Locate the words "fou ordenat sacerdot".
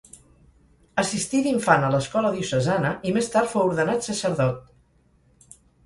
3.55-5.57